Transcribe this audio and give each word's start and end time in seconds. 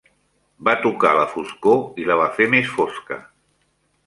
Va 0.69 0.73
tocar 0.85 1.11
la 1.17 1.25
foscor 1.33 1.77
i 2.05 2.09
la 2.11 2.19
va 2.23 2.27
fer 2.39 2.49
més 2.55 2.73
fosca. 2.79 3.21